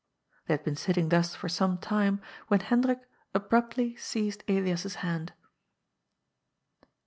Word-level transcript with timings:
They 0.47 0.55
had 0.55 0.63
been 0.63 0.75
sitting 0.75 1.09
thus 1.09 1.35
for 1.35 1.47
some 1.47 1.77
time, 1.77 2.21
when 2.47 2.59
Hen 2.61 2.81
drik 2.81 3.01
abruptly 3.35 3.95
seized 3.97 4.43
Elias's 4.49 4.95
hand. 5.05 5.31